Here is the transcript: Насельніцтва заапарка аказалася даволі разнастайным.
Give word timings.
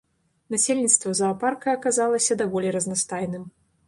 Насельніцтва 0.53 1.11
заапарка 1.19 1.75
аказалася 1.79 2.37
даволі 2.41 2.73
разнастайным. 2.77 3.45